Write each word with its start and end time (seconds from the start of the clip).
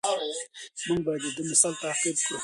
موږ 0.87 0.99
باید 1.05 1.21
د 1.25 1.27
ده 1.35 1.43
مثال 1.51 1.73
تعقیب 1.83 2.17
کړو. 2.25 2.37